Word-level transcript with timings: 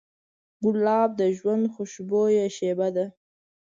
ګلاب 0.63 1.09
د 1.19 1.21
ژوند 1.37 1.63
خوشبویه 1.73 2.45
شیبه 2.55 2.87
ده. 2.95 3.05